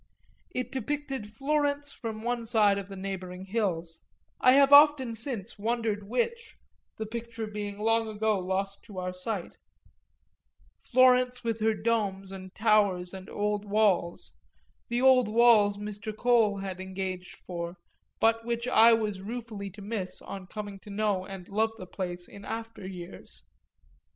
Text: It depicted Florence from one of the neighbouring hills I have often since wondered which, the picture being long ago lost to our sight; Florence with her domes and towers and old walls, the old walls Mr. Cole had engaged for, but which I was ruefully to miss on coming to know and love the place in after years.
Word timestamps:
It 0.49 0.71
depicted 0.71 1.27
Florence 1.31 1.91
from 1.91 2.23
one 2.23 2.41
of 2.51 2.89
the 2.89 2.95
neighbouring 2.95 3.45
hills 3.45 4.01
I 4.39 4.53
have 4.53 4.73
often 4.73 5.13
since 5.13 5.59
wondered 5.59 6.01
which, 6.09 6.55
the 6.97 7.05
picture 7.05 7.45
being 7.45 7.77
long 7.77 8.07
ago 8.07 8.39
lost 8.39 8.81
to 8.85 8.97
our 8.97 9.13
sight; 9.13 9.57
Florence 10.81 11.43
with 11.43 11.59
her 11.59 11.75
domes 11.75 12.31
and 12.31 12.51
towers 12.55 13.13
and 13.13 13.29
old 13.29 13.63
walls, 13.63 14.33
the 14.89 15.03
old 15.03 15.27
walls 15.27 15.77
Mr. 15.77 16.17
Cole 16.17 16.57
had 16.57 16.81
engaged 16.81 17.35
for, 17.35 17.77
but 18.19 18.43
which 18.43 18.67
I 18.67 18.93
was 18.93 19.21
ruefully 19.21 19.69
to 19.69 19.83
miss 19.83 20.19
on 20.23 20.47
coming 20.47 20.79
to 20.79 20.89
know 20.89 21.27
and 21.27 21.47
love 21.47 21.73
the 21.77 21.85
place 21.85 22.27
in 22.27 22.43
after 22.43 22.87
years. 22.87 23.43